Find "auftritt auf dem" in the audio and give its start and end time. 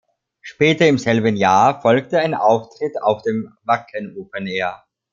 2.33-3.53